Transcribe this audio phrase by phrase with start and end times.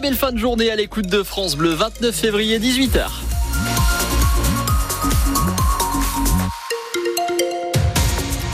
[0.00, 3.06] Belle fin de journée à l'écoute de France Bleu, 29 février 18h.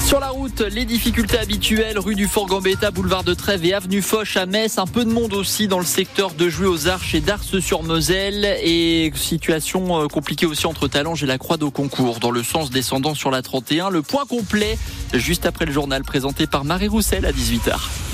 [0.05, 4.37] Sur la route, les difficultés habituelles, rue du Fort-Gambetta, boulevard de Trèves et avenue Foch
[4.37, 4.79] à Metz.
[4.79, 8.45] Un peu de monde aussi dans le secteur de Jouy aux Arches et d'Ars-sur-Moselle.
[8.65, 12.71] Et situation euh, compliquée aussi entre Talange et la Croix d'Au Concours, dans le sens
[12.71, 13.91] descendant sur la 31.
[13.91, 14.79] Le point complet,
[15.15, 18.06] juste après le journal présenté par Marie Roussel à 18h.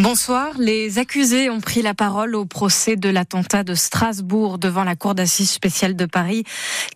[0.00, 0.52] Bonsoir.
[0.60, 5.16] Les accusés ont pris la parole au procès de l'attentat de Strasbourg devant la Cour
[5.16, 6.44] d'assises spéciale de Paris.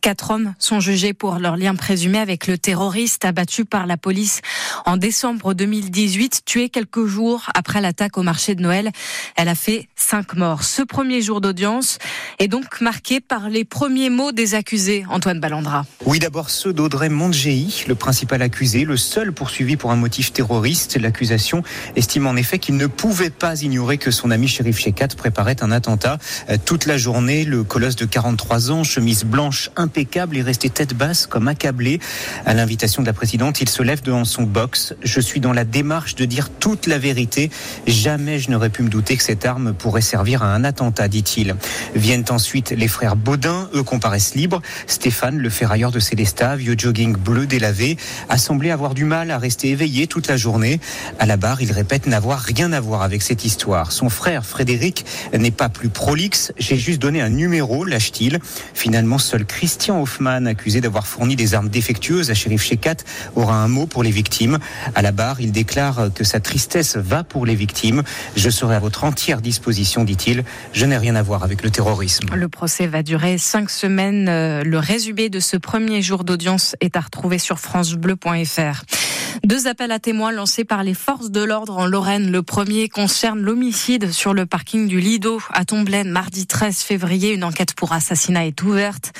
[0.02, 4.40] Quatre hommes sont jugés pour leur lien présumé avec le terroriste abattu par la police
[4.86, 8.92] en décembre 2018, tué quelques jours après l'attaque au marché de Noël.
[9.34, 10.62] Elle a fait cinq morts.
[10.62, 11.98] Ce premier jour d'audience
[12.38, 15.86] est donc marqué par les premiers mots des accusés, Antoine Ballandra.
[16.06, 20.96] Oui, d'abord ceux d'Audrey Mondgei, le principal accusé, le seul poursuivi pour un motif terroriste.
[21.00, 21.64] L'accusation
[21.96, 25.72] estime en effet qu'il ne pouvait pas ignorer que son ami shérif Shekat préparait un
[25.72, 26.18] attentat.
[26.50, 30.94] Euh, toute la journée, le colosse de 43 ans, chemise blanche impeccable, est resté tête
[30.94, 32.00] basse comme accablé.
[32.46, 34.94] À l'invitation de la présidente, il se lève devant son box.
[35.02, 37.50] Je suis dans la démarche de dire toute la vérité.
[37.86, 41.56] Jamais je n'aurais pu me douter que cette arme pourrait servir à un attentat, dit-il.
[41.94, 44.62] Viennent ensuite les frères Baudin, eux comparaissent libres.
[44.86, 47.96] Stéphane, le ferrailleur de Célestat, vieux jogging bleu délavé,
[48.28, 50.80] a semblé avoir du mal à rester éveillé toute la journée.
[51.18, 53.92] À la barre, il répète n'avoir rien à voir avec cette histoire.
[53.92, 56.52] Son frère Frédéric n'est pas plus prolixe.
[56.58, 58.38] J'ai juste donné un numéro, lâche-t-il.
[58.74, 62.96] Finalement, seul Christian Hoffman, accusé d'avoir fourni des armes défectueuses à shérif Shekat,
[63.36, 64.58] aura un mot pour les victimes.
[64.94, 68.02] À la barre, il déclare que sa tristesse va pour les victimes.
[68.36, 70.44] Je serai à votre entière disposition, dit-il.
[70.72, 72.28] Je n'ai rien à voir avec le terrorisme.
[72.34, 74.28] Le procès va durer cinq semaines.
[74.28, 78.82] Euh, le résumé de ce premier jour d'audience est à retrouver sur francebleu.fr.
[79.44, 82.30] Deux appels à témoins lancés par les forces de l'ordre en Lorraine.
[82.30, 87.34] Le premier concerne l'homicide sur le parking du Lido à Tomblaine mardi 13 février.
[87.34, 89.12] Une enquête pour assassinat est ouverte.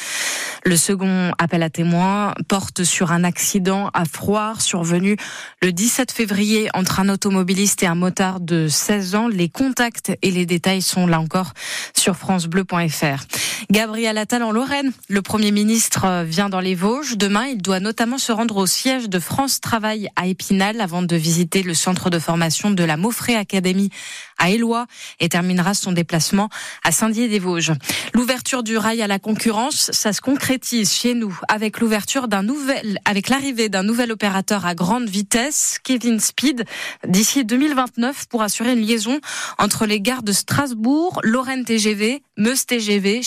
[0.65, 5.17] Le second appel à témoins porte sur un accident à Froire survenu
[5.61, 9.27] le 17 février entre un automobiliste et un motard de 16 ans.
[9.27, 11.53] Les contacts et les détails sont là encore
[11.97, 13.27] sur francebleu.fr.
[13.71, 14.93] Gabriel Attal en Lorraine.
[15.09, 17.17] Le Premier ministre vient dans les Vosges.
[17.17, 21.17] Demain, il doit notamment se rendre au siège de France Travail à Épinal avant de
[21.17, 23.91] visiter le centre de formation de la Maufré Academy
[24.39, 24.87] à Éloi
[25.21, 26.49] et terminera son déplacement
[26.83, 27.73] à Saint-Dié-des-Vosges.
[28.13, 32.99] L'ouverture du rail à la concurrence, ça se concrétise chez nous avec l'ouverture d'un nouvel,
[33.05, 36.65] avec l'arrivée d'un nouvel opérateur à grande vitesse, Kevin Speed,
[37.07, 39.21] d'ici 2029 pour assurer une liaison
[39.59, 43.23] entre les gares de Strasbourg, Lorraine TGV, Meuse TGV,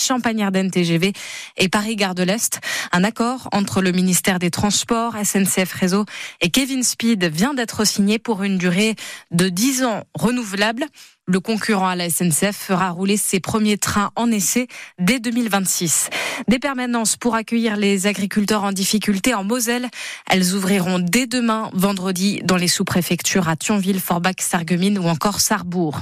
[1.56, 2.60] Et Paris-Gare de l'Est.
[2.92, 6.04] Un accord entre le ministère des Transports, SNCF Réseau
[6.40, 8.96] et Kevin Speed vient d'être signé pour une durée
[9.30, 10.86] de 10 ans renouvelable.
[11.28, 16.10] Le concurrent à la SNCF fera rouler ses premiers trains en essai dès 2026.
[16.48, 19.88] Des permanences pour accueillir les agriculteurs en difficulté en Moselle.
[20.30, 26.00] Elles ouvriront dès demain, vendredi, dans les sous-préfectures à Thionville, Forbach, Sarreguemines ou encore Sarrebourg.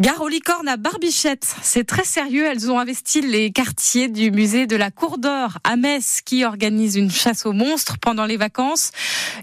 [0.00, 1.46] Gare aux licornes à Barbichette.
[1.60, 2.46] C'est très sérieux.
[2.46, 6.96] Elles ont investi les quartiers du musée de la Cour d'Or à Metz qui organise
[6.96, 8.92] une chasse aux monstres pendant les vacances.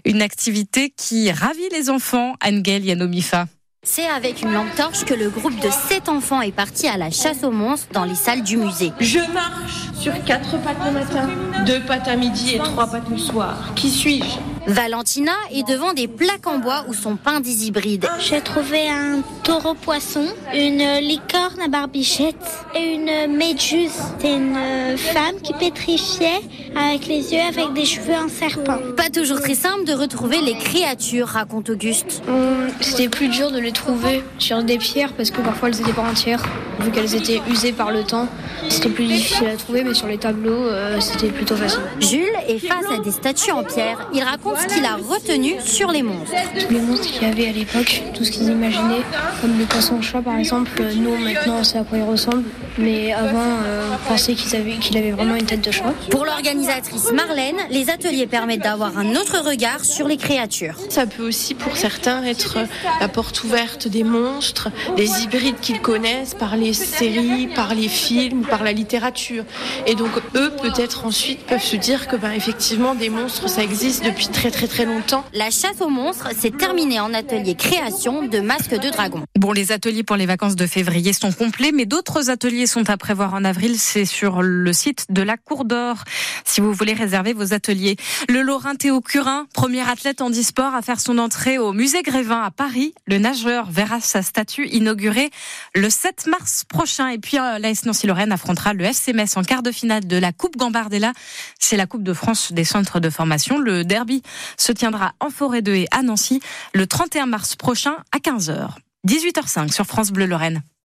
[0.04, 2.34] Une activité qui ravit les enfants.
[2.44, 3.46] Angel Yanomifa.
[3.84, 7.12] C'est avec une lampe torche que le groupe de sept enfants est parti à la
[7.12, 8.90] chasse aux monstres dans les salles du musée.
[8.98, 11.28] Je marche sur quatre pattes le matin,
[11.66, 13.72] deux pattes à midi et trois pattes le soir.
[13.76, 14.57] Qui suis-je?
[14.66, 18.06] Valentina est devant des plaques en bois où sont peints des hybrides.
[18.18, 22.36] J'ai trouvé un taureau poisson, une licorne à barbichette
[22.74, 23.90] et une méduse.
[24.18, 26.40] C'est une femme qui pétrifiait
[26.76, 28.78] avec les yeux avec des cheveux en serpent.
[28.96, 32.22] Pas toujours très simple de retrouver les créatures, raconte Auguste.
[32.28, 35.92] Hum, C'était plus dur de les trouver sur des pierres parce que parfois elles étaient
[35.92, 36.42] pas entières,
[36.80, 38.28] vu qu'elles étaient usées par le temps.
[38.68, 41.80] C'était plus difficile à trouver, mais sur les tableaux, euh, c'était plutôt facile.
[42.00, 44.08] Jules est face à des statues en pierre.
[44.12, 46.34] Il raconte ce qu'il a retenu sur les monstres.
[46.58, 49.02] Tous les monstres qu'il y avait à l'époque, tout ce qu'ils imaginaient,
[49.40, 52.44] comme le poisson-chat par exemple, euh, nous maintenant on sait à quoi il ressemble,
[52.78, 55.92] mais avant euh, on pensait qu'il avait, vraiment une tête de chat.
[56.10, 60.76] Pour l'organisatrice Marlène, les ateliers permettent d'avoir un autre regard sur les créatures.
[60.88, 62.58] Ça peut aussi pour certains être
[63.00, 68.42] la porte ouverte des monstres, des hybrides qu'ils connaissent par les séries, par les films,
[68.42, 69.44] par la littérature.
[69.86, 74.04] Et donc eux peut-être ensuite peuvent se dire que ben, effectivement des monstres ça existe
[74.04, 75.24] depuis très très très longtemps.
[75.32, 79.24] La chasse aux monstres s'est terminée en atelier création de masques de dragon.
[79.36, 82.96] Bon, les ateliers pour les vacances de février sont complets, mais d'autres ateliers sont à
[82.96, 83.80] prévoir en avril.
[83.80, 86.04] C'est sur le site de la Cour d'Or,
[86.44, 87.96] si vous voulez réserver vos ateliers.
[88.28, 92.40] Le Lorrain Théo Curin, premier athlète en e-sport à faire son entrée au musée Grévin
[92.40, 92.94] à Paris.
[93.06, 95.30] Le nageur verra sa statue inaugurée
[95.74, 97.08] le 7 mars prochain.
[97.08, 100.30] Et puis, euh, l'AS Nancy-Lorraine affrontera le FC Metz en quart de finale de la
[100.30, 101.12] Coupe Gambardella.
[101.58, 103.58] C'est la Coupe de France des centres de formation.
[103.58, 104.22] Le derby
[104.56, 106.40] se tiendra en forêt de Haie à Nancy
[106.74, 108.70] le 31 mars prochain à 15h.
[109.06, 110.62] 18h05 sur France Bleu Lorraine.